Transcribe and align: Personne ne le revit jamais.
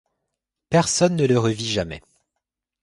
Personne 0.71 1.15
ne 1.15 1.27
le 1.27 1.37
revit 1.37 1.69
jamais. 1.71 2.01